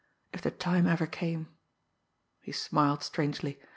[0.33, 1.49] If the time ever came!
[2.39, 3.59] He smiled strangely.